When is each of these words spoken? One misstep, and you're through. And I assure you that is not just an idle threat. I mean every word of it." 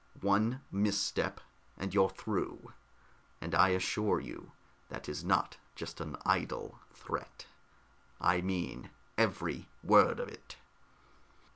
One 0.21 0.61
misstep, 0.71 1.39
and 1.77 1.93
you're 1.93 2.09
through. 2.09 2.73
And 3.39 3.53
I 3.53 3.69
assure 3.69 4.19
you 4.19 4.51
that 4.89 5.07
is 5.07 5.23
not 5.23 5.57
just 5.75 6.01
an 6.01 6.17
idle 6.25 6.79
threat. 6.91 7.45
I 8.19 8.41
mean 8.41 8.89
every 9.15 9.69
word 9.83 10.19
of 10.19 10.27
it." 10.27 10.57